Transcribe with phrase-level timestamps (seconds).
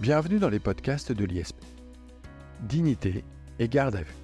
[0.00, 1.56] Bienvenue dans les podcasts de l'ISP.
[2.60, 3.24] Dignité
[3.58, 4.14] et garde à vue.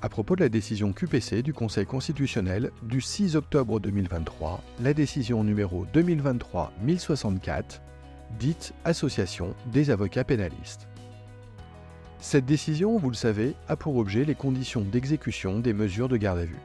[0.00, 5.44] À propos de la décision QPC du Conseil constitutionnel du 6 octobre 2023, la décision
[5.44, 7.80] numéro 2023-1064,
[8.40, 10.88] dite Association des avocats pénalistes.
[12.18, 16.38] Cette décision, vous le savez, a pour objet les conditions d'exécution des mesures de garde
[16.38, 16.56] à vue.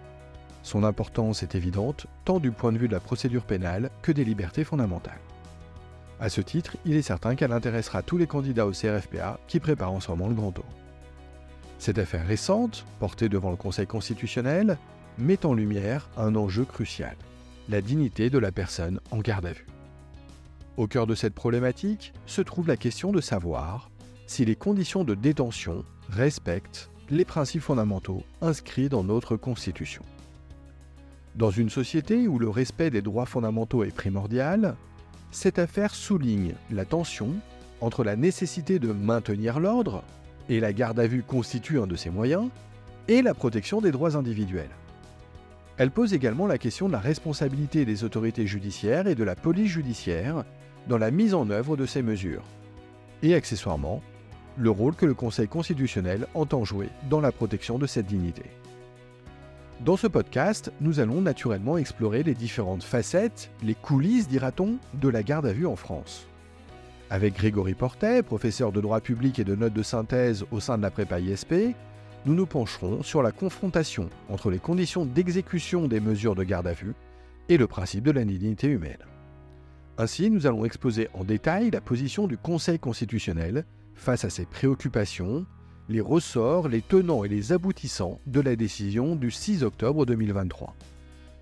[0.61, 4.23] Son importance est évidente tant du point de vue de la procédure pénale que des
[4.23, 5.19] libertés fondamentales.
[6.23, 9.91] À ce titre, il est certain qu'elle intéressera tous les candidats au CRFPA qui préparent
[9.91, 10.63] en ce moment le grand tour.
[11.79, 14.77] Cette affaire récente, portée devant le Conseil constitutionnel,
[15.17, 17.17] met en lumière un enjeu crucial,
[17.67, 19.67] la dignité de la personne en garde à vue.
[20.77, 23.91] Au cœur de cette problématique se trouve la question de savoir
[24.25, 30.03] si les conditions de détention respectent les principes fondamentaux inscrits dans notre Constitution.
[31.35, 34.77] Dans une société où le respect des droits fondamentaux est primordial,
[35.33, 37.33] cette affaire souligne la tension
[37.81, 40.03] entre la nécessité de maintenir l'ordre,
[40.47, 42.49] et la garde à vue constitue un de ces moyens,
[43.07, 44.69] et la protection des droits individuels.
[45.77, 49.71] Elle pose également la question de la responsabilité des autorités judiciaires et de la police
[49.71, 50.45] judiciaire
[50.87, 52.43] dans la mise en œuvre de ces mesures,
[53.23, 54.03] et accessoirement,
[54.55, 58.43] le rôle que le Conseil constitutionnel entend jouer dans la protection de cette dignité.
[59.85, 65.23] Dans ce podcast, nous allons naturellement explorer les différentes facettes, les coulisses, dira-t-on, de la
[65.23, 66.25] garde à vue en France.
[67.09, 70.83] Avec Grégory Portet, professeur de droit public et de notes de synthèse au sein de
[70.83, 71.75] la prépa ISP,
[72.25, 76.73] nous nous pencherons sur la confrontation entre les conditions d'exécution des mesures de garde à
[76.73, 76.93] vue
[77.49, 79.03] et le principe de la dignité humaine.
[79.97, 85.45] Ainsi, nous allons exposer en détail la position du Conseil constitutionnel face à ces préoccupations,
[85.89, 90.75] les ressorts, les tenants et les aboutissants de la décision du 6 octobre 2023.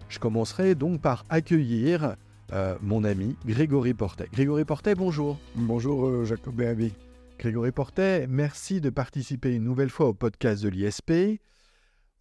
[0.10, 2.16] Je commencerai donc par accueillir
[2.52, 4.28] euh, mon ami Grégory Portet.
[4.34, 5.38] Grégory Portet, bonjour.
[5.56, 6.94] Bonjour euh, Jacob Béabi.
[7.40, 11.40] Grégory Portet, merci de participer une nouvelle fois au podcast de l'ISP.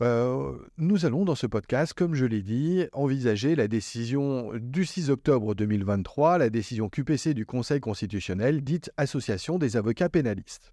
[0.03, 5.11] Euh, nous allons dans ce podcast, comme je l'ai dit, envisager la décision du 6
[5.11, 10.73] octobre 2023, la décision QPC du Conseil constitutionnel, dite Association des avocats pénalistes.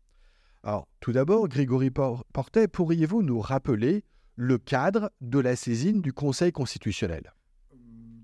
[0.67, 4.03] Alors, tout d'abord, Grégory Portet, pourriez-vous nous rappeler
[4.35, 7.33] le cadre de la saisine du Conseil constitutionnel?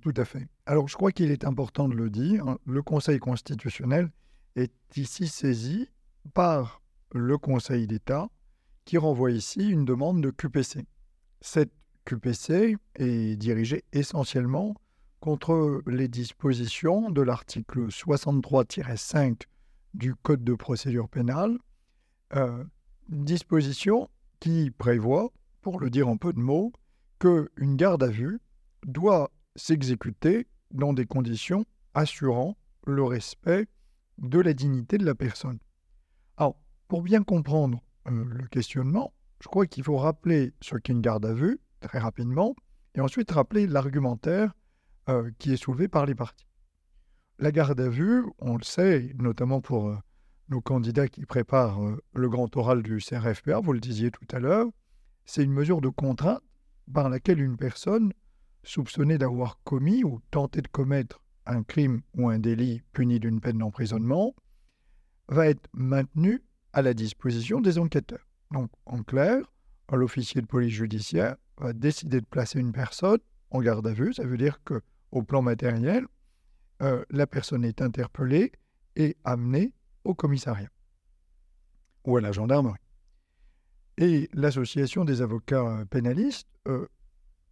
[0.01, 0.49] Tout à fait.
[0.65, 2.57] Alors, je crois qu'il est important de le dire.
[2.65, 4.11] Le Conseil constitutionnel
[4.57, 5.87] est ici saisi
[6.33, 6.81] par
[7.13, 8.27] le Conseil d'État
[8.83, 10.85] qui renvoie ici une demande de QPC.
[11.39, 11.71] Cette
[12.03, 14.75] QPC est dirigée essentiellement
[15.21, 19.43] contre les dispositions de l'article 63-5
[19.93, 21.57] du Code de procédure pénale
[22.35, 22.63] euh,
[23.09, 26.73] disposition qui prévoit, pour le dire en peu de mots,
[27.19, 28.41] qu'une garde à vue
[28.85, 33.67] doit s'exécuter dans des conditions assurant le respect
[34.17, 35.59] de la dignité de la personne.
[36.37, 36.57] Alors,
[36.87, 41.25] pour bien comprendre euh, le questionnement, je crois qu'il faut rappeler ce qu'est une garde
[41.25, 42.55] à vue, très rapidement,
[42.95, 44.53] et ensuite rappeler l'argumentaire
[45.09, 46.47] euh, qui est soulevé par les parties.
[47.39, 49.97] La garde à vue, on le sait, notamment pour
[50.49, 54.39] nos candidats qui préparent euh, le grand oral du CRFPA, vous le disiez tout à
[54.39, 54.67] l'heure,
[55.25, 56.41] c'est une mesure de contrainte
[56.93, 58.13] par laquelle une personne
[58.63, 63.57] soupçonnée d'avoir commis ou tenté de commettre un crime ou un délit puni d'une peine
[63.57, 64.35] d'emprisonnement
[65.27, 66.43] va être maintenue
[66.73, 68.27] à la disposition des enquêteurs.
[68.51, 69.43] Donc, en clair,
[69.91, 73.19] l'officier de police judiciaire va décider de placer une personne
[73.51, 74.13] en garde à vue.
[74.13, 76.05] Ça veut dire que, au plan matériel,
[76.81, 78.51] euh, la personne est interpellée
[78.95, 80.69] et amenée au commissariat
[82.05, 82.79] ou à la gendarmerie.
[83.97, 86.87] Et l'association des avocats pénalistes euh,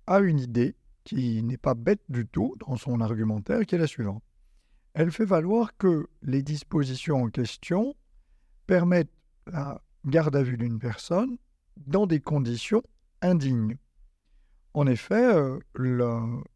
[0.07, 3.87] a une idée qui n'est pas bête du tout dans son argumentaire, qui est la
[3.87, 4.23] suivante.
[4.93, 7.95] Elle fait valoir que les dispositions en question
[8.67, 9.13] permettent
[9.47, 11.37] la garde à vue d'une personne
[11.77, 12.83] dans des conditions
[13.21, 13.77] indignes.
[14.73, 15.59] En effet, euh,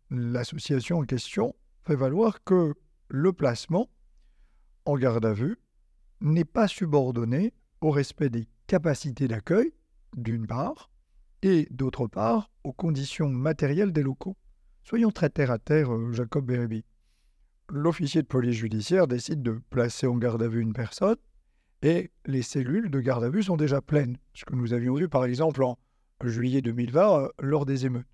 [0.10, 2.74] l'association en question fait valoir que
[3.08, 3.90] le placement
[4.86, 5.58] en garde à vue
[6.22, 9.72] n'est pas subordonné au respect des capacités d'accueil,
[10.16, 10.90] d'une part,
[11.42, 14.36] et d'autre part, aux conditions matérielles des locaux.
[14.84, 16.86] Soyons très terre à terre, euh, Jacob Bérébi.
[17.70, 21.18] L'officier de police judiciaire décide de placer en garde à vue une personne
[21.82, 25.10] et les cellules de garde à vue sont déjà pleines, ce que nous avions vu
[25.10, 25.78] par exemple en
[26.24, 28.08] juillet 2020 euh, lors des émeutes.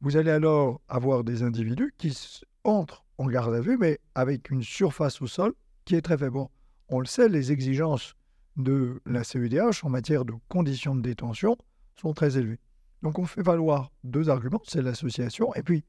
[0.00, 2.16] Vous allez alors avoir des individus qui
[2.64, 5.54] entrent en garde à vue mais avec une surface au sol
[5.84, 6.46] qui est très faible
[6.88, 8.14] on le sait, les exigences
[8.56, 11.56] de la CEDH en matière de conditions de détention
[11.96, 12.60] sont très élevées.
[13.02, 15.84] Donc on fait valoir deux arguments, c'est l'association, et puis,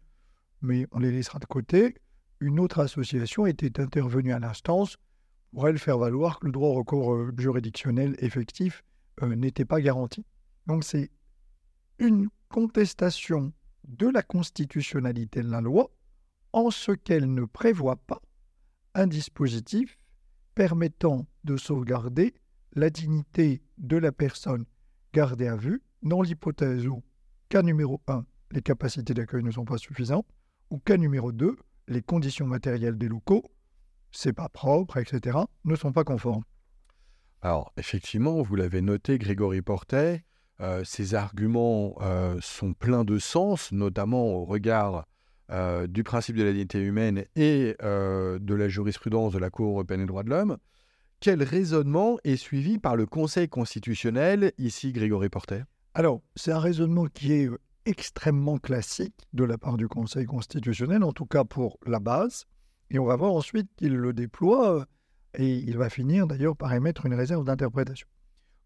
[0.61, 1.95] mais on les laissera de côté,
[2.39, 4.97] une autre association était intervenue à l'instance
[5.51, 8.83] pourrait le faire valoir que le droit au recours euh, juridictionnel effectif
[9.23, 10.25] euh, n'était pas garanti.
[10.67, 11.09] Donc c'est
[11.97, 13.51] une contestation
[13.87, 15.89] de la constitutionnalité de la loi
[16.53, 18.21] en ce qu'elle ne prévoit pas
[18.93, 19.98] un dispositif
[20.59, 22.33] permettant de sauvegarder
[22.73, 24.65] la dignité de la personne
[25.13, 27.01] gardée à vue dans l'hypothèse où,
[27.47, 30.27] cas numéro 1, les capacités d'accueil ne sont pas suffisantes,
[30.69, 31.55] ou cas numéro 2,
[31.87, 33.45] les conditions matérielles des locaux,
[34.11, 36.43] c'est pas propre, etc., ne sont pas conformes.
[37.41, 40.25] Alors, effectivement, vous l'avez noté, Grégory Portet,
[40.59, 45.05] euh, ces arguments euh, sont pleins de sens, notamment au regard
[45.51, 50.01] euh, du principe de la dignité humaine et de la jurisprudence de la Cour européenne
[50.01, 50.57] des droits de l'homme.
[51.19, 55.63] Quel raisonnement est suivi par le Conseil constitutionnel, ici Grégory Portet?
[55.93, 57.49] Alors, c'est un raisonnement qui est
[57.85, 62.45] extrêmement classique de la part du Conseil constitutionnel, en tout cas pour la base.
[62.89, 64.85] Et on va voir ensuite qu'il le déploie
[65.33, 68.07] et il va finir d'ailleurs par émettre une réserve d'interprétation.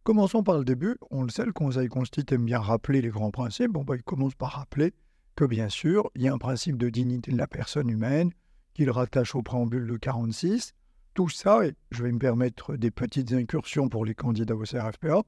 [0.03, 0.97] Commençons par le début.
[1.09, 3.71] On le sait, le Conseil constitutionnel aime bien rappeler les grands principes.
[3.71, 4.94] Bon, bah, il commence par rappeler
[5.35, 8.31] que bien sûr, il y a un principe de dignité de la personne humaine
[8.74, 10.74] qu'il rattache au préambule de 46.
[11.13, 15.24] Tout ça, et je vais me permettre des petites incursions pour les candidats au CRFPA,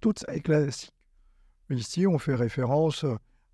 [0.00, 0.92] tout ça est classique.
[1.70, 3.04] Ici, on fait référence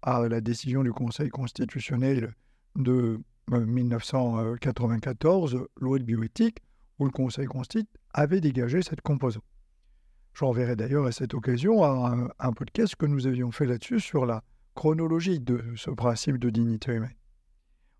[0.03, 2.35] à la décision du Conseil constitutionnel
[2.77, 6.59] de 1994, euh, loi de bioéthique,
[6.99, 9.45] où le Conseil constitutionnel avait dégagé cette composante.
[10.35, 14.43] J'enverrai d'ailleurs à cette occasion un, un podcast que nous avions fait là-dessus sur la
[14.75, 17.15] chronologie de ce principe de dignité humaine.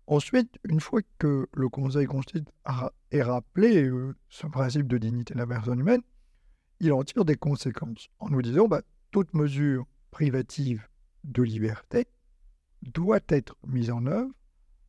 [0.07, 5.39] Ensuite, une fois que le Conseil constitutionnel ait rappelé euh, ce principe de dignité de
[5.39, 6.01] la personne humaine,
[6.79, 8.81] il en tire des conséquences en nous disant bah,
[9.11, 10.87] toute mesure privative
[11.23, 12.07] de liberté
[12.81, 14.31] doit être mise en œuvre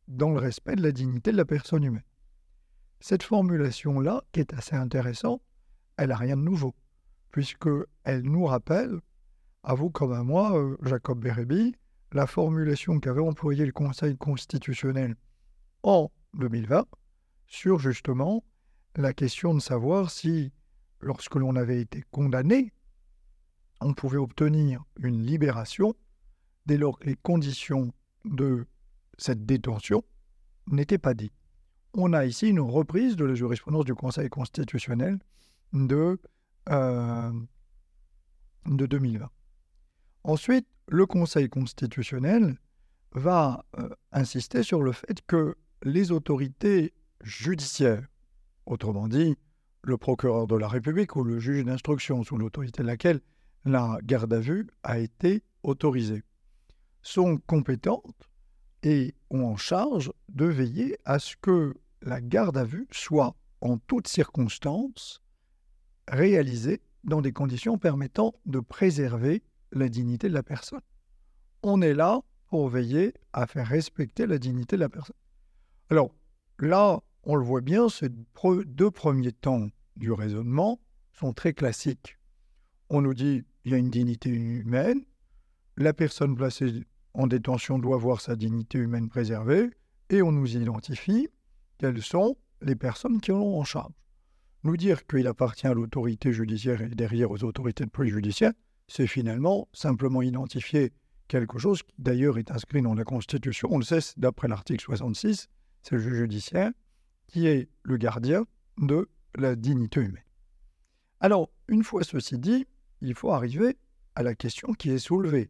[0.07, 2.03] dans le respect de la dignité de la personne humaine.
[2.99, 5.41] Cette formulation-là, qui est assez intéressante,
[5.97, 6.75] elle n'a rien de nouveau,
[7.31, 8.99] puisqu'elle nous rappelle,
[9.65, 11.75] à vous comme à moi, euh, Jacob Bérébi,
[12.11, 15.15] la formulation qu'avait employée le Conseil constitutionnel
[15.81, 16.85] en 2020
[17.47, 18.43] sur justement
[18.95, 20.53] la question de savoir si,
[20.99, 22.71] lorsque l'on avait été condamné,
[23.81, 25.95] on pouvait obtenir une libération
[26.67, 27.91] dès lors que les conditions
[28.23, 28.67] de
[29.17, 30.03] cette détention
[30.67, 31.33] n'étaient pas dites.
[31.93, 35.19] On a ici une reprise de la jurisprudence du Conseil constitutionnel
[35.73, 36.19] de,
[36.69, 37.31] euh,
[38.67, 39.29] de 2020.
[40.27, 42.57] Ensuite, le Conseil constitutionnel
[43.11, 48.07] va euh, insister sur le fait que les autorités judiciaires,
[48.65, 49.37] autrement dit,
[49.83, 53.21] le procureur de la République ou le juge d'instruction sous l'autorité de laquelle
[53.65, 56.23] la garde à vue a été autorisée,
[57.03, 58.27] sont compétentes
[58.81, 63.77] et ont en charge de veiller à ce que la garde à vue soit en
[63.77, 65.21] toutes circonstances
[66.07, 69.43] réalisée dans des conditions permettant de préserver
[69.75, 70.81] la dignité de la personne.
[71.63, 75.15] On est là pour veiller à faire respecter la dignité de la personne.
[75.89, 76.11] Alors
[76.59, 80.79] là, on le voit bien, ces deux premiers temps du raisonnement
[81.13, 82.17] sont très classiques.
[82.89, 85.01] On nous dit il y a une dignité humaine,
[85.77, 86.83] la personne placée
[87.13, 89.69] en détention doit voir sa dignité humaine préservée,
[90.09, 91.27] et on nous identifie
[91.77, 93.93] quelles sont les personnes qui en ont en charge.
[94.63, 98.53] Nous dire qu'il appartient à l'autorité judiciaire et derrière aux autorités de police judiciaire,
[98.87, 100.93] c'est finalement simplement identifier
[101.27, 103.69] quelque chose qui d'ailleurs est inscrit dans la Constitution.
[103.71, 105.47] On le sait d'après l'article 66,
[105.81, 106.71] c'est le juge judiciaire
[107.27, 108.45] qui est le gardien
[108.77, 110.23] de la dignité humaine.
[111.19, 112.67] Alors, une fois ceci dit,
[113.01, 113.77] il faut arriver
[114.15, 115.49] à la question qui est soulevée,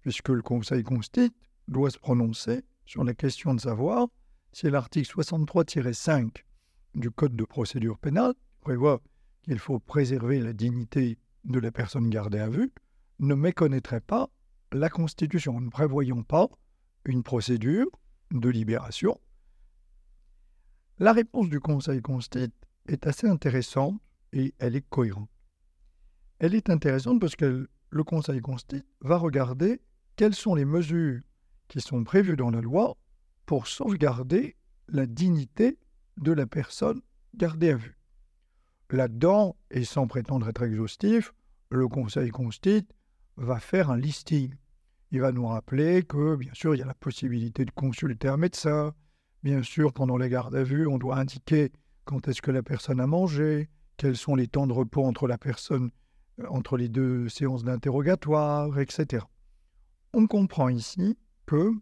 [0.00, 1.30] puisque le Conseil constitue
[1.68, 4.08] doit se prononcer sur la question de savoir
[4.52, 6.44] si l'article 63-5
[6.94, 9.00] du Code de procédure pénale prévoit
[9.42, 12.72] qu'il faut préserver la dignité de la personne gardée à vue,
[13.18, 14.30] ne méconnaîtrait pas
[14.72, 15.60] la Constitution.
[15.60, 16.48] Ne prévoyons pas
[17.04, 17.86] une procédure
[18.30, 19.20] de libération.
[20.98, 22.52] La réponse du Conseil constitue
[22.86, 24.00] est assez intéressante
[24.32, 25.30] et elle est cohérente.
[26.38, 29.80] Elle est intéressante parce que le Conseil constitue va regarder
[30.16, 31.20] quelles sont les mesures
[31.68, 32.96] qui sont prévues dans la loi
[33.46, 34.56] pour sauvegarder
[34.88, 35.78] la dignité
[36.16, 37.00] de la personne
[37.34, 37.96] gardée à vue.
[38.90, 41.32] Là-dedans, et sans prétendre être exhaustif,
[41.70, 42.86] le Conseil constitue
[43.36, 44.54] va faire un listing.
[45.10, 48.36] Il va nous rappeler que, bien sûr, il y a la possibilité de consulter un
[48.36, 48.94] médecin.
[49.42, 51.72] Bien sûr, pendant la garde à vue, on doit indiquer
[52.04, 55.38] quand est-ce que la personne a mangé, quels sont les temps de repos entre la
[55.38, 55.90] personne,
[56.40, 59.24] euh, entre les deux séances d'interrogatoire, etc.
[60.12, 61.72] On comprend ici que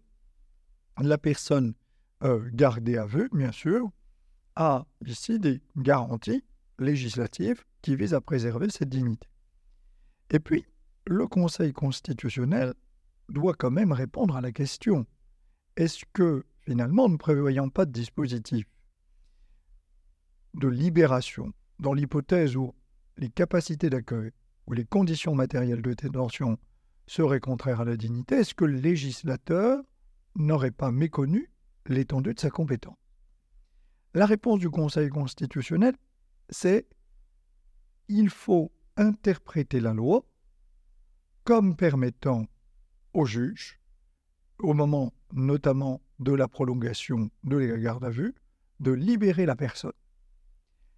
[1.01, 1.75] la personne
[2.23, 3.91] euh, gardée à vue, bien sûr,
[4.57, 6.45] a ici des garanties
[6.79, 9.29] législative qui vise à préserver cette dignité.
[10.31, 10.65] Et puis,
[11.07, 12.75] le Conseil constitutionnel
[13.29, 15.07] doit quand même répondre à la question
[15.77, 18.67] est-ce que, finalement, ne prévoyant pas de dispositif
[20.55, 22.75] de libération, dans l'hypothèse où
[23.17, 24.33] les capacités d'accueil
[24.67, 26.59] ou les conditions matérielles de détention
[27.07, 29.83] seraient contraires à la dignité, est-ce que le législateur
[30.37, 31.51] n'aurait pas méconnu
[31.87, 32.97] l'étendue de sa compétence?
[34.15, 35.95] La réponse du Conseil constitutionnel,
[36.53, 36.87] c'est
[38.09, 40.25] il faut interpréter la loi
[41.45, 42.47] comme permettant
[43.15, 43.81] au juge,
[44.59, 48.35] au moment notamment de la prolongation de la garde à vue,
[48.81, 49.93] de libérer la personne.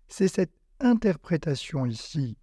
[0.09, 2.37] C'est cette interprétation ici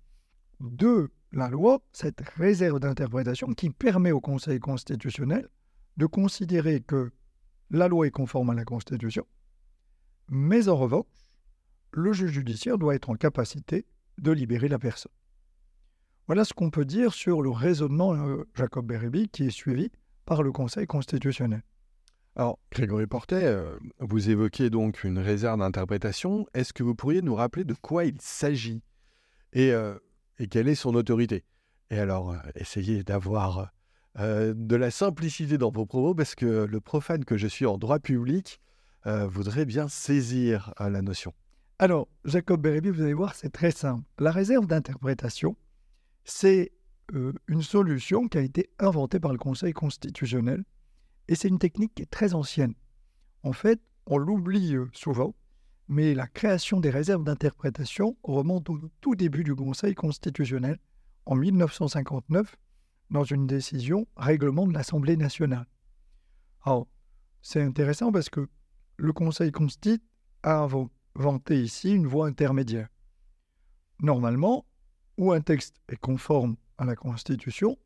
[0.60, 5.48] de la loi, cette réserve d'interprétation qui permet au Conseil constitutionnel
[5.98, 7.12] de considérer que
[7.70, 9.25] la loi est conforme à la Constitution,
[10.30, 11.06] mais en revanche,
[11.91, 13.86] le juge judiciaire doit être en capacité
[14.17, 15.12] de libérer la personne.
[16.27, 19.91] Voilà ce qu'on peut dire sur le raisonnement euh, Jacob Bérébi qui est suivi
[20.25, 21.63] par le Conseil constitutionnel.
[22.38, 26.48] Alors, Grégory Portet, euh, vous évoquez donc une réserve d'interprétation.
[26.53, 28.81] Est-ce que vous pourriez nous rappeler de quoi il s'agit?
[29.51, 29.98] Et, euh,
[30.39, 31.43] et, quelle est son autorité?
[31.89, 33.71] Et alors, essayez d'avoir
[34.17, 38.00] de la simplicité dans vos propos parce que le profane que je suis en droit
[38.00, 38.62] public
[39.05, 41.33] voudrait bien saisir la notion.
[41.81, 44.03] Alors, Jacob Bérébi, vous allez voir, c'est très simple.
[44.19, 45.57] La réserve d'interprétation,
[46.23, 46.73] c'est
[47.15, 50.63] euh, une solution qui a été inventée par le Conseil constitutionnel
[51.27, 52.75] et c'est une technique qui est très ancienne.
[53.41, 55.33] En fait, on l'oublie euh, souvent,
[55.88, 60.77] mais la création des réserves d'interprétation remonte au tout début du Conseil constitutionnel,
[61.25, 62.57] en 1959,
[63.09, 65.65] dans une décision règlement de l'Assemblée nationale.
[66.63, 66.88] Alors,
[67.41, 68.47] c'est intéressant parce que
[68.97, 70.00] le Conseil constitue
[70.43, 70.93] a inventé
[71.50, 72.89] ici une voie intermédiaire.
[74.00, 74.65] Normalement,
[75.18, 77.77] où un texte est conforme à la Constitution,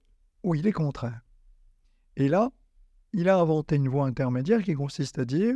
[0.43, 1.21] ou il est contraire.
[2.15, 2.51] Et là,
[3.13, 5.55] il a inventé une voie intermédiaire qui consiste à dire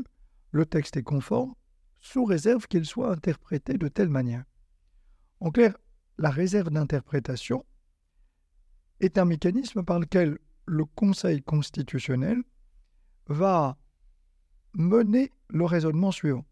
[0.52, 1.54] le texte est conforme
[2.00, 4.44] sous réserve qu'il soit interprété de telle manière.
[5.40, 5.78] En clair,
[6.18, 7.66] la réserve d'interprétation
[9.00, 12.44] est un mécanisme par lequel le Conseil constitutionnel
[13.28, 13.78] va
[14.74, 16.46] mener le raisonnement suivant.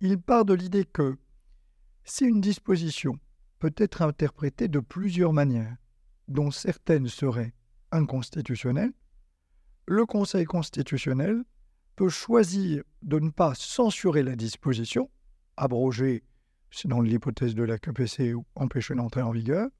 [0.00, 1.16] Il part de l'idée que
[2.04, 3.18] si une disposition
[3.58, 5.76] peut être interprétée de plusieurs manières,
[6.28, 7.54] dont certaines seraient
[7.92, 8.92] inconstitutionnelles,
[9.86, 11.44] le Conseil constitutionnel
[11.94, 15.10] peut choisir de ne pas censurer la disposition,
[15.56, 16.24] abroger,
[16.70, 19.70] c'est dans l'hypothèse de la KPC ou empêcher l'entrée en vigueur,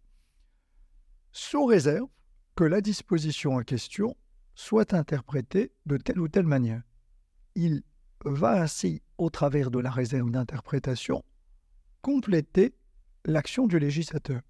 [1.32, 2.08] sous réserve
[2.54, 4.16] que la disposition en question
[4.54, 6.82] soit interprétée de telle ou telle manière.
[7.54, 7.82] Il
[8.25, 11.23] va ainsi, au travers de la réserve d'interprétation,
[12.02, 12.75] compléter
[13.25, 14.40] l'action du législateur.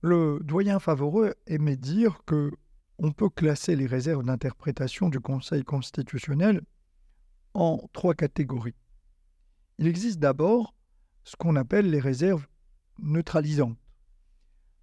[0.00, 2.52] Le doyen favoreux aimait dire que
[2.98, 6.62] on peut classer les réserves d'interprétation du Conseil constitutionnel
[7.52, 8.76] en trois catégories.
[9.78, 10.74] Il existe d'abord
[11.24, 12.46] ce qu'on appelle les réserves
[12.98, 13.76] neutralisantes.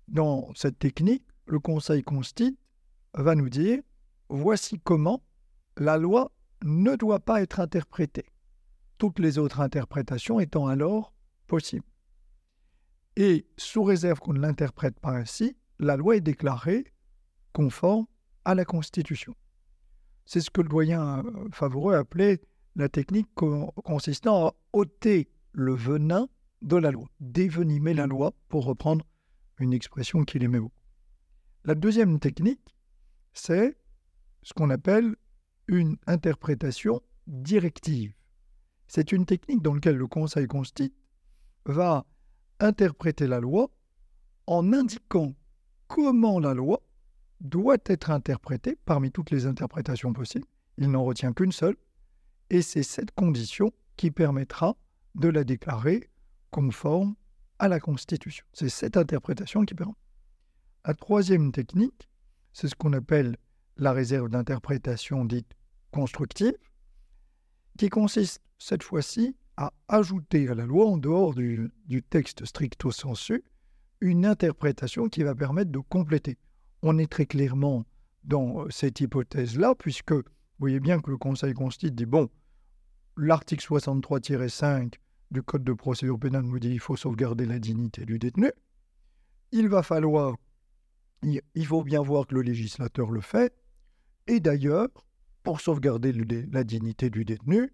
[0.09, 2.57] Dans cette technique, le Conseil constitue
[3.15, 3.81] va nous dire
[4.27, 5.23] voici comment
[5.77, 6.32] la loi
[6.63, 8.25] ne doit pas être interprétée,
[8.97, 11.13] toutes les autres interprétations étant alors
[11.47, 11.85] possibles.
[13.15, 16.85] Et sous réserve qu'on ne l'interprète pas ainsi, la loi est déclarée
[17.51, 18.05] conforme
[18.45, 19.35] à la Constitution.
[20.25, 22.41] C'est ce que le doyen euh, Favoreux appelait
[22.75, 26.27] la technique consistant à ôter le venin
[26.61, 29.05] de la loi, dévenimer la loi, pour reprendre
[29.59, 30.73] une expression qu'il aimait beaucoup.
[31.65, 32.75] La deuxième technique,
[33.33, 33.77] c'est
[34.41, 35.15] ce qu'on appelle
[35.67, 38.13] une interprétation directive.
[38.87, 40.93] C'est une technique dans laquelle le Conseil constitue
[41.65, 42.05] va
[42.59, 43.69] interpréter la loi
[44.47, 45.33] en indiquant
[45.87, 46.81] comment la loi
[47.39, 50.47] doit être interprétée parmi toutes les interprétations possibles.
[50.77, 51.75] Il n'en retient qu'une seule,
[52.49, 54.75] et c'est cette condition qui permettra
[55.15, 56.09] de la déclarer
[56.51, 57.15] conforme
[57.59, 58.45] à la Constitution.
[58.53, 59.93] C'est cette interprétation qui permet.
[60.85, 62.09] La troisième technique,
[62.51, 63.37] c'est ce qu'on appelle
[63.77, 65.51] la réserve d'interprétation dite
[65.91, 66.57] constructive,
[67.77, 71.71] qui consiste cette fois-ci à ajouter à la loi, en dehors du,
[72.09, 73.43] texte stricto sensu,
[74.01, 76.37] une interprétation qui va permettre de compléter.
[76.81, 77.85] On est très clairement
[78.23, 80.23] dans euh, cette hypothèse-là, puisque vous
[80.59, 82.29] voyez bien que le Conseil constitue dit, bon,
[83.15, 84.93] l'article 63-5
[85.31, 88.51] du Code de procédure pénale nous dit qu'il faut sauvegarder la dignité du détenu.
[89.51, 90.35] Il va falloir,
[91.21, 93.53] il faut bien voir que le législateur le fait,
[94.27, 94.89] et d'ailleurs,
[95.43, 96.13] pour sauvegarder
[96.51, 97.73] la dignité du détenu,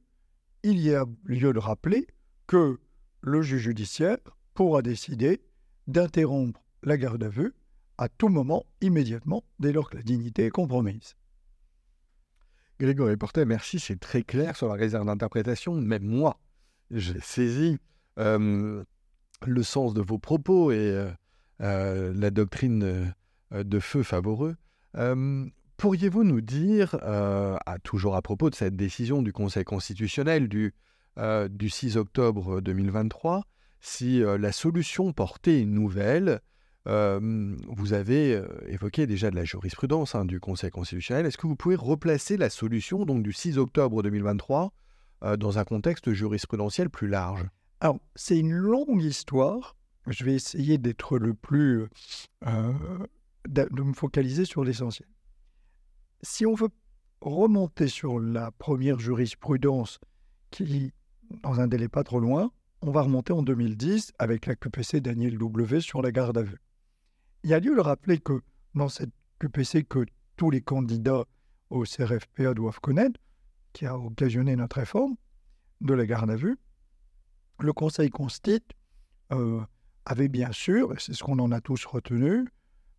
[0.63, 2.07] il y a lieu de rappeler
[2.47, 2.79] que
[3.21, 4.17] le juge judiciaire
[4.53, 5.41] pourra décider
[5.87, 7.53] d'interrompre la garde à vue
[7.97, 11.15] à tout moment, immédiatement, dès lors que la dignité est compromise.
[12.79, 15.75] Grégory Portet, merci, c'est très clair sur la réserve d'interprétation.
[15.75, 16.39] Même moi,
[16.91, 17.77] j'ai saisi
[18.19, 18.83] euh,
[19.45, 21.11] le sens de vos propos et euh,
[21.59, 23.13] euh, la doctrine
[23.51, 24.55] de feu favoreux.
[25.79, 30.75] Pourriez-vous nous dire, à, toujours à propos de cette décision du Conseil constitutionnel du,
[31.49, 33.45] du 6 octobre 2023,
[33.79, 36.41] si la solution portée est nouvelle
[36.85, 41.25] vous avez évoqué déjà de la jurisprudence hein, du Conseil constitutionnel.
[41.25, 44.73] Est-ce que vous pouvez replacer la solution donc du 6 octobre 2023
[45.37, 47.45] dans un contexte jurisprudentiel plus large?
[47.79, 49.77] Alors, c'est une longue histoire.
[50.07, 51.87] Je vais essayer d'être le plus.
[52.41, 55.07] de me focaliser sur l'essentiel.
[56.21, 56.69] Si on veut
[57.21, 59.99] remonter sur la première jurisprudence
[60.51, 60.93] qui,
[61.43, 65.37] dans un délai pas trop loin, on va remonter en 2010 avec la QPC Daniel
[65.37, 66.59] W sur la garde à vue.
[67.43, 68.41] Il y a lieu de rappeler que
[68.75, 71.25] dans cette QPC que tous les candidats
[71.69, 73.19] au CRFPA doivent connaître,
[73.73, 75.15] qui a occasionné notre réforme
[75.81, 76.57] de la garde à vue,
[77.59, 78.63] le Conseil constit
[79.31, 79.61] euh,
[80.05, 82.47] avait bien sûr, et c'est ce qu'on en a tous retenu,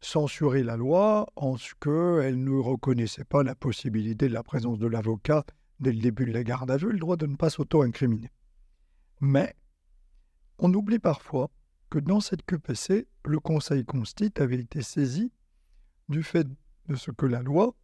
[0.00, 4.86] censuré la loi en ce qu'elle ne reconnaissait pas la possibilité de la présence de
[4.86, 5.44] l'avocat
[5.78, 8.30] dès le début de la garde à vue, le droit de ne pas s'auto-incriminer.
[9.20, 9.54] Mais
[10.58, 11.50] on oublie parfois
[11.90, 15.32] que dans cette QPC, le Conseil constit avait été saisi
[16.08, 16.46] du fait
[16.88, 17.74] de ce que la loi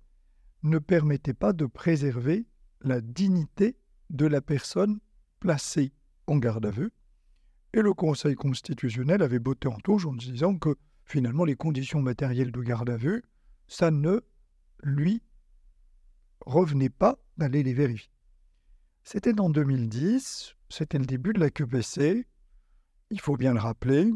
[0.62, 2.46] ne permettait pas de préserver
[2.80, 3.76] la dignité
[4.10, 5.00] de la personne
[5.40, 5.92] placée
[6.26, 6.90] en garde à vue.
[7.72, 12.52] Et le Conseil constitutionnel avait botté en touche en disant que finalement les conditions matérielles
[12.52, 13.24] de garde à vue,
[13.68, 14.20] ça ne
[14.82, 15.22] lui
[16.44, 18.10] revenait pas d'aller les vérifier.
[19.04, 22.26] C'était en 2010, c'était le début de la QPC,
[23.10, 24.12] il faut bien le rappeler,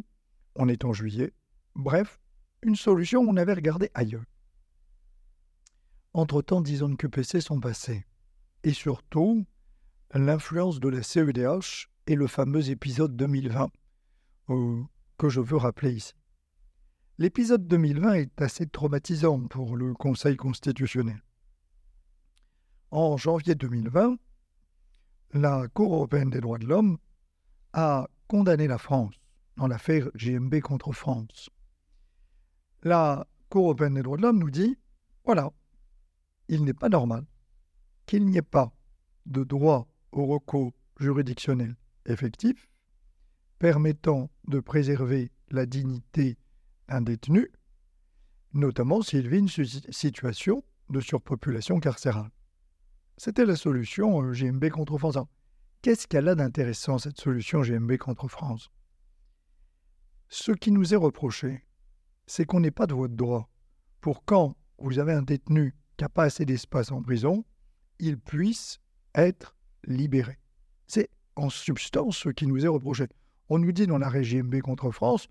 [0.57, 1.33] on est en juillet.
[1.77, 2.21] Bref,
[2.63, 4.25] une solution, on avait regardé ailleurs.
[6.13, 8.05] Entre-temps, dix ans de QPC sont passés.
[8.65, 9.47] Et surtout,
[10.13, 13.71] l'influence de la CEDH et le fameux épisode 2020
[14.51, 14.83] euh,
[15.19, 16.15] que je veux rappeler ici.
[17.21, 21.23] L'épisode 2020 est assez traumatisant pour le Conseil constitutionnel.
[22.91, 24.17] En janvier 2020,
[25.35, 26.97] la Cour européenne des droits de l'homme
[27.75, 29.15] a condamné la France
[29.59, 31.51] dans l'affaire GMB contre France.
[32.85, 34.79] La Cour européenne des droits de l'homme nous dit,
[35.27, 35.53] voilà,
[36.49, 37.27] il n'est pas normal
[38.07, 38.73] qu'il n'y ait pas
[39.27, 42.71] de droit au recours juridictionnel effectif
[43.59, 46.39] permettant de préserver la dignité
[46.91, 47.51] d'un détenu,
[48.53, 52.31] notamment s'il vit une situation de surpopulation carcérale.
[53.17, 55.19] C'était la solution euh, GMB contre France.
[55.83, 58.71] Qu'est-ce qu'elle a d'intéressant, cette solution GMB contre France?
[60.29, 61.65] Ce qui nous est reproché,
[62.27, 63.49] c'est qu'on n'ait pas de voie de droit
[64.01, 67.45] pour quand vous avez un détenu qui n'a pas assez d'espace en prison,
[67.99, 68.81] il puisse
[69.15, 70.39] être libéré.
[70.87, 73.07] C'est en substance ce qui nous est reproché.
[73.49, 75.29] On nous dit dans la GMB contre France,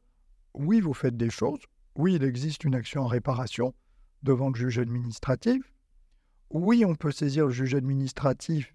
[0.53, 1.59] oui, vous faites des choses,
[1.95, 3.73] oui, il existe une action en réparation
[4.23, 5.73] devant le juge administratif,
[6.51, 8.73] oui, on peut saisir le juge administratif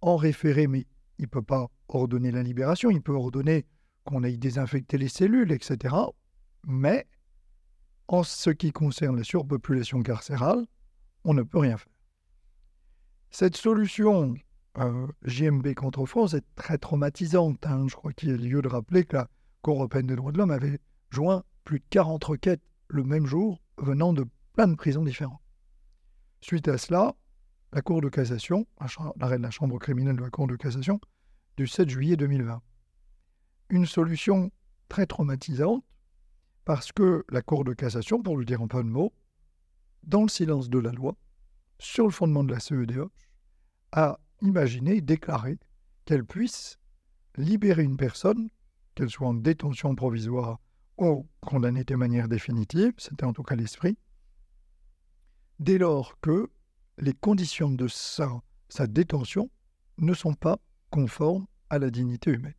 [0.00, 0.86] en référé, mais
[1.18, 3.66] il ne peut pas ordonner la libération, il peut ordonner
[4.04, 5.94] qu'on aille désinfecter les cellules, etc.
[6.64, 7.06] Mais
[8.06, 10.66] en ce qui concerne la surpopulation carcérale,
[11.24, 11.92] on ne peut rien faire.
[13.30, 14.34] Cette solution
[14.78, 17.66] euh, JMB contre France est très traumatisante.
[17.66, 17.86] Hein.
[17.88, 19.28] Je crois qu'il y a lieu de rappeler que la
[19.60, 20.78] Cour européenne des droits de l'homme avait
[21.10, 25.42] joint plus de 40 requêtes le même jour venant de plein de prisons différentes.
[26.40, 27.14] Suite à cela,
[27.72, 28.66] la Cour de cassation,
[29.16, 31.00] l'arrêt de la Chambre criminelle de la Cour de cassation,
[31.56, 32.62] du 7 juillet 2020.
[33.70, 34.50] Une solution
[34.88, 35.84] très traumatisante
[36.64, 39.12] parce que la Cour de cassation, pour le dire en peu de mots,
[40.04, 41.16] dans le silence de la loi,
[41.78, 43.08] sur le fondement de la CEDH,
[43.92, 45.58] a imaginé, déclaré
[46.04, 46.78] qu'elle puisse
[47.36, 48.48] libérer une personne,
[48.94, 50.60] qu'elle soit en détention provisoire
[50.98, 53.96] ou condamnée de manière définitive, c'était en tout cas l'esprit,
[55.58, 56.50] dès lors que
[56.98, 58.30] les conditions de sa,
[58.68, 59.50] sa détention
[59.98, 60.58] ne sont pas
[60.90, 62.54] conformes à la dignité humaine.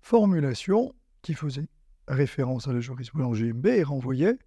[0.00, 1.68] Formulation qui faisait
[2.08, 4.38] référence à la jurisprudence GMB et renvoyait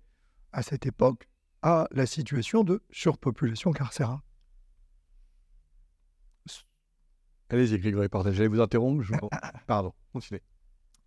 [0.51, 1.27] à cette époque
[1.61, 4.19] à la situation de surpopulation carcérale.
[7.49, 9.03] Allez-y, Grégory Portage, j'allais vous interrompre.
[9.67, 10.41] Pardon, continuez.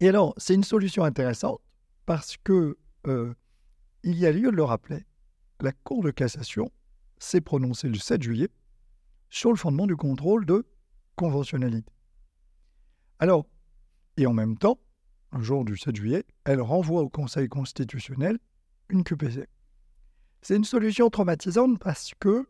[0.03, 1.61] Et alors, c'est une solution intéressante
[2.07, 3.33] parce que euh,
[4.03, 5.07] il y a lieu de le rappeler.
[5.61, 6.73] La Cour de cassation
[7.21, 8.49] s'est prononcé le 7 juillet
[9.31, 10.67] sur le fondement du contrôle de
[11.15, 11.93] conventionnalité.
[13.21, 13.47] Alors,
[14.17, 14.81] Et en même temps,
[15.31, 18.41] un jour du 7 juillet, elle renvoie au Conseil constitutionnel
[18.89, 19.47] une QPC.
[20.41, 22.49] C'est une solution traumatisante parce que,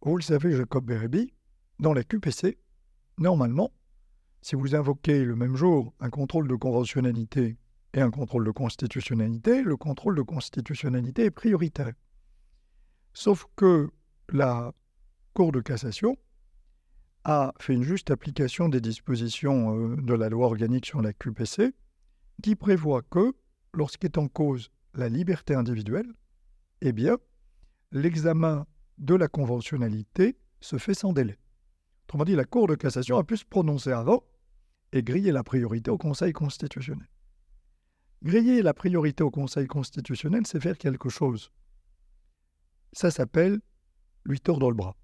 [0.00, 1.30] vous le savez, Jacob Berebi,
[1.78, 2.56] dans la QPC,
[3.18, 3.70] normalement,
[4.40, 7.56] si vous invoquez le même jour un contrôle de conventionnalité
[7.94, 11.92] et un contrôle de constitutionnalité, le contrôle de constitutionnalité est prioritaire.
[13.12, 13.90] Sauf que
[14.30, 14.72] la
[15.34, 16.16] Cour de cassation
[17.24, 21.74] a fait une juste application des dispositions euh, de la loi organique sur la QPC
[22.42, 23.34] qui prévoit que,
[23.72, 26.12] lorsqu'est en cause la liberté individuelle,
[26.80, 27.18] eh bien,
[27.92, 28.66] l'examen
[28.98, 31.38] de la conventionnalité se fait sans délai.
[32.08, 34.24] Autrement dit, la Cour de cassation a pu se prononcer avant
[34.92, 37.06] et griller la priorité au Conseil constitutionnel.
[38.22, 41.52] Griller la priorité au Conseil constitutionnel, c'est faire quelque chose.
[42.94, 43.60] Ça s'appelle
[44.24, 44.96] lui tordre le bras.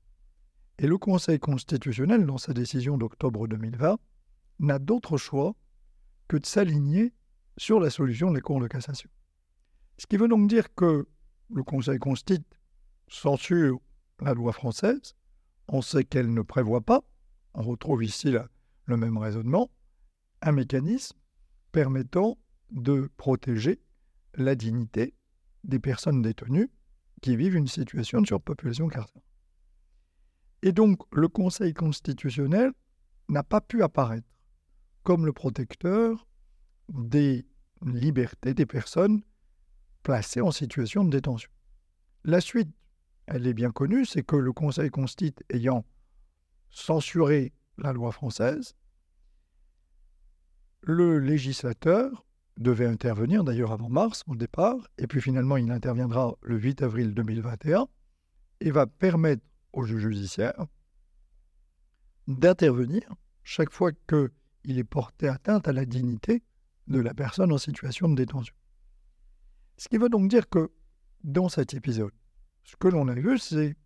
[0.79, 3.99] Et le Conseil constitutionnel, dans sa décision d'octobre 2020,
[4.61, 5.55] n'a d'autre choix
[6.27, 7.13] que de s'aligner
[7.59, 9.11] sur la solution de la Cour de cassation.
[9.99, 11.07] Ce qui veut donc dire que
[11.51, 12.43] le Conseil constitue
[13.09, 13.79] censure
[14.21, 15.15] la loi française,
[15.69, 17.03] on sait qu'elle ne prévoit pas,
[17.55, 18.35] on retrouve ici
[18.87, 19.71] le même raisonnement,
[20.43, 21.17] un mécanisme
[21.73, 22.39] permettant
[22.71, 23.81] de protéger
[24.35, 25.15] la dignité
[25.65, 26.71] des personnes détenues
[27.23, 29.23] qui vivent une situation de surpopulation carcérale.
[30.63, 32.73] Et donc le Conseil constitutionnel
[33.29, 34.29] n'a pas pu apparaître
[35.03, 36.27] comme le protecteur
[36.89, 37.47] des
[37.83, 39.23] libertés des personnes
[40.03, 41.51] placées en situation de détention.
[42.25, 42.71] La suite,
[43.27, 45.85] elle est bien connue, c'est que le Conseil constitue ayant
[46.71, 48.75] censuré la loi française,
[50.83, 52.27] le législateur
[52.59, 57.15] devait intervenir d'ailleurs avant mars au départ, et puis finalement il interviendra le 8 avril
[57.15, 57.89] 2021
[58.61, 60.67] et va permettre au juge judiciaire
[62.29, 63.03] d'intervenir
[63.43, 66.43] chaque fois qu'il est porté atteinte à la dignité
[66.87, 68.55] de la personne en situation de détention.
[69.77, 70.71] Ce qui veut donc dire que
[71.25, 72.13] dans cet épisode,
[72.65, 73.77] ce que l'on a vu, c'est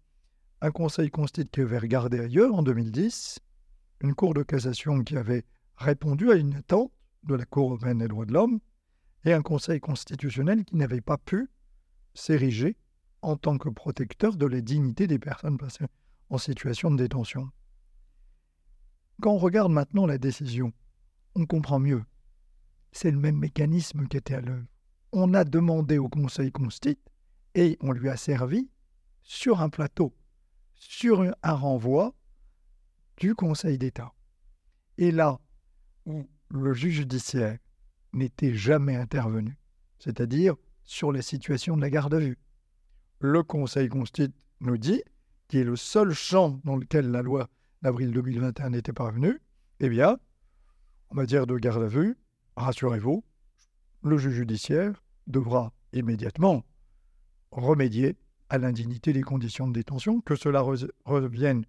[0.61, 3.41] un conseil constitué qui avait regardé ailleurs en 2010,
[4.01, 5.45] une cour de cassation qui avait
[5.77, 6.93] répondu à une attente
[7.25, 8.61] de la Cour européenne des droits de l'homme,
[9.25, 11.51] et un conseil constitutionnel qui n'avait pas pu
[12.15, 12.77] s'ériger
[13.23, 15.87] en tant que protecteur de la dignité des personnes placées
[16.31, 17.51] en situation de détention.
[19.21, 20.73] Quand on regarde maintenant la décision,
[21.35, 22.05] on comprend mieux.
[22.93, 24.67] C'est le même mécanisme qui était à l'œuvre.
[25.13, 27.01] On a demandé au Conseil constitue
[27.59, 28.71] et on lui a servi
[29.21, 30.15] sur un plateau,
[30.77, 32.15] sur un renvoi
[33.17, 34.15] du Conseil d'État.
[34.97, 35.41] Et là
[36.07, 37.59] où le juge judiciaire
[38.13, 39.59] n'était jamais intervenu,
[39.99, 42.39] c'est-à-dire sur la situation de la garde à vue,
[43.19, 45.03] le Conseil constitue nous dit,
[45.49, 47.49] qui est le seul champ dans lequel la loi
[47.83, 49.43] d'avril 2021 n'était pas venue,
[49.81, 50.17] eh bien,
[51.11, 52.17] en matière de garde à vue,
[52.55, 53.25] rassurez-vous,
[54.05, 56.63] le juge judiciaire devra immédiatement
[57.51, 58.17] remédier
[58.51, 60.65] à l'indignité des conditions de détention, que cela
[61.05, 61.65] revienne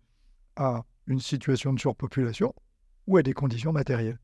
[0.55, 2.53] à une situation de surpopulation
[3.07, 4.19] ou à des conditions matérielles.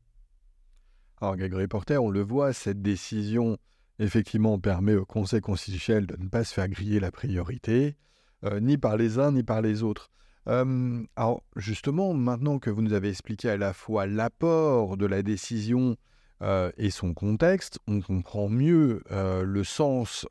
[1.20, 3.58] Alors, Grégory Porter, on le voit, cette décision,
[3.98, 7.96] effectivement, permet au Conseil constitutionnel de ne pas se faire griller la priorité,
[8.44, 10.10] euh, ni par les uns, ni par les autres.
[10.46, 15.22] Euh, alors, justement, maintenant que vous nous avez expliqué à la fois l'apport de la
[15.22, 15.96] décision
[16.42, 20.26] euh, et son contexte, on comprend mieux le sens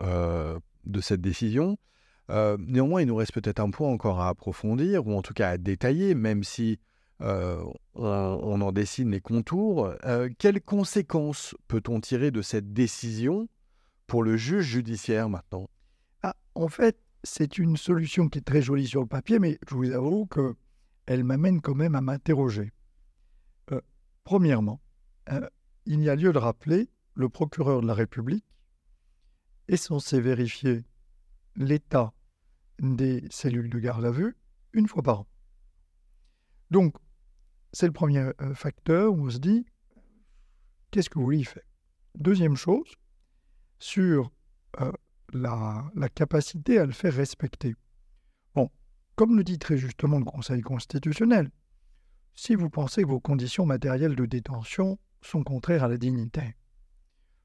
[0.86, 1.78] de cette décision.
[2.30, 5.58] néanmoins, il nous reste peut-être un point encore à approfondir, ou en tout cas à
[5.58, 6.80] détailler, même si
[7.22, 9.94] euh, on, en dessine les contours.
[10.04, 13.48] Euh, quelles conséquences peut-on tirer de cette décision
[14.08, 15.70] pour le juge judiciaire maintenant?
[16.24, 19.76] Ah, En fait, c'est une solution qui est très jolie sur le papier, mais je
[19.76, 22.72] vous avoue qu'elle m'amène quand même à m'interroger.
[23.72, 23.82] Euh,
[24.24, 24.82] premièrement,
[25.86, 28.46] il y a lieu de rappeler, le procureur de la République
[29.68, 30.84] est censé vérifier
[31.56, 32.14] l'état
[32.80, 34.36] des cellules de garde à vue
[34.74, 35.28] une fois par an.
[36.72, 36.96] Donc,
[37.72, 39.66] c'est le premier euh, facteur où on se dit
[40.92, 41.64] qu'est-ce que vous voulez y faire?
[42.16, 42.90] Deuxième chose,
[43.80, 44.32] sur
[44.82, 44.92] euh,
[45.34, 47.76] la, la, capacité à le faire respecter.
[48.54, 48.70] Bon,
[49.16, 51.52] comme le dit très justement le Conseil constitutionnel,
[52.34, 56.56] si vous pensez que vos conditions matérielles de détention sont contraires à la dignité,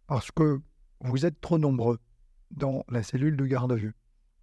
[0.07, 0.61] parce que
[1.01, 1.99] vous êtes trop nombreux
[2.51, 3.95] dans la cellule de garde à vue.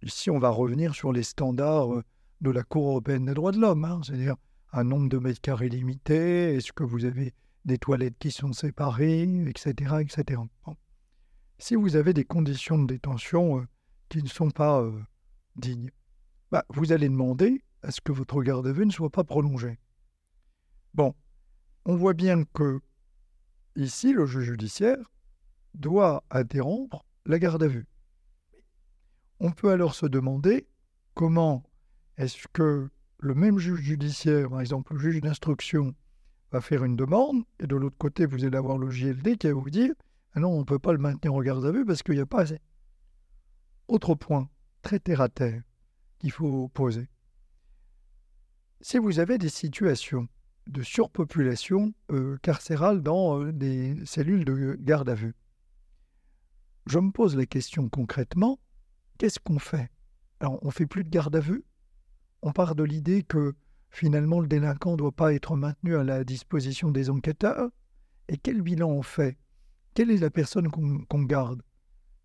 [0.02, 2.04] Ici, on va revenir sur les standards euh,
[2.40, 4.36] de la Cour européenne des droits de l'homme, hein, c'est-à-dire
[4.72, 9.22] un nombre de mètres carrés limité Est-ce que vous avez des toilettes qui sont séparées,
[9.48, 9.96] etc.
[10.00, 10.40] etc.
[11.58, 13.66] Si vous avez des conditions de détention euh,
[14.08, 14.92] qui ne sont pas euh,
[15.56, 15.90] dignes,
[16.50, 19.78] bah, vous allez demander à ce que votre garde à vue ne soit pas prolongée.
[20.94, 21.14] Bon,
[21.84, 22.80] on voit bien que
[23.76, 24.98] ici, le juge judiciaire
[25.74, 27.86] doit interrompre la garde à vue.
[29.40, 30.66] On peut alors se demander
[31.14, 31.62] comment
[32.16, 35.94] est-ce que le même juge judiciaire, par exemple le juge d'instruction,
[36.50, 39.52] va faire une demande, et de l'autre côté, vous allez avoir le JLD qui va
[39.52, 39.92] vous dire
[40.34, 42.20] ah non, on ne peut pas le maintenir en garde à vue parce qu'il n'y
[42.20, 42.60] a pas assez.
[43.88, 44.48] Autre point,
[44.82, 45.62] très terre à terre,
[46.18, 47.08] qu'il faut poser.
[48.80, 50.28] Si vous avez des situations
[50.68, 55.34] de surpopulation euh, carcérale dans euh, des cellules de garde à vue,
[56.86, 58.58] je me pose la question concrètement,
[59.18, 59.90] qu'est-ce qu'on fait?
[60.40, 61.64] Alors, on fait plus de garde à vue.
[62.42, 63.54] On part de l'idée que
[63.90, 67.68] finalement le délinquant ne doit pas être maintenu à la disposition des enquêteurs.
[68.28, 69.36] Et quel bilan on fait?
[69.94, 71.62] Quelle est la personne qu'on garde?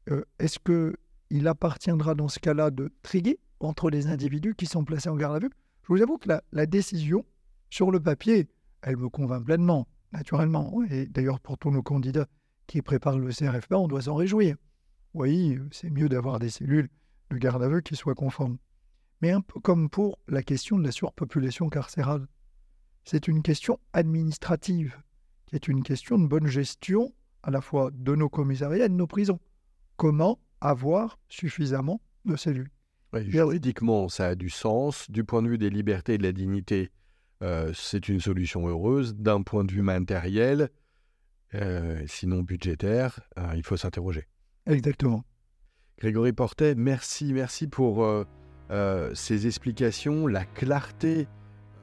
[0.10, 5.10] Euh, Est-ce qu'il appartiendra dans ce cas-là de triguer entre les individus qui sont placés
[5.10, 5.50] en garde à vue?
[5.84, 7.26] Je vous avoue que la, décision,
[7.70, 8.48] sur le papier,
[8.84, 10.82] elle me convainc pleinement, naturellement.
[10.90, 12.28] Et d'ailleurs, pour tous nos candidats
[12.68, 14.56] qui préparent le CRFPA, on doit s'en réjouir.
[15.14, 16.90] Oui, c'est mieux d'avoir des cellules
[17.30, 18.58] de garde à vue qui soient conformes.
[19.22, 22.28] Mais un peu comme pour la question de la surpopulation carcérale,
[23.06, 24.98] c'est une question administrative,
[25.46, 28.94] qui est une question de bonne gestion à la fois de nos commissariats et de
[28.94, 29.40] nos prisons.
[29.98, 32.72] Comment avoir suffisamment de cellules?
[33.14, 35.10] Juridiquement, ça a du sens.
[35.12, 36.90] Du point de vue des libertés et de la dignité,
[37.44, 39.16] euh, c'est une solution heureuse.
[39.16, 40.70] D'un point de vue matériel,
[41.54, 44.28] euh, sinon budgétaire, euh, il faut s'interroger.
[44.68, 45.24] Exactement.
[46.00, 48.06] Grégory Portet, merci, merci pour
[49.14, 51.28] ces explications, la clarté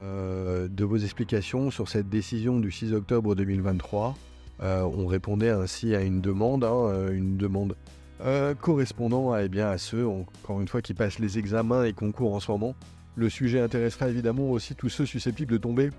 [0.01, 4.15] de vos explications sur cette décision du 6 octobre 2023.
[4.61, 7.75] on répondait ainsi à une demande, hein, une demande
[8.23, 11.93] euh, correspondant à, eh bien, à ceux, encore une fois, qui passent les examens et
[11.93, 12.75] concours en ce moment.
[13.15, 15.89] Le sujet intéressera évidemment aussi tous ceux susceptibles de tomber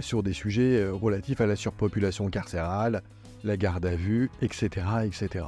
[0.00, 3.02] sur des sujets euh, relatifs à la surpopulation carcérale,
[3.44, 4.86] la garde à vue, etc.
[5.04, 5.44] etc.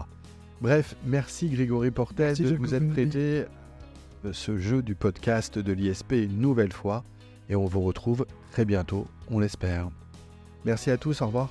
[0.60, 3.44] Bref, merci Grégory Portet de vous être prêté
[4.32, 7.04] ce jeu du podcast de l'ISP une nouvelle fois
[7.48, 9.88] et on vous retrouve très bientôt, on l'espère.
[10.64, 11.50] Merci à tous, au revoir.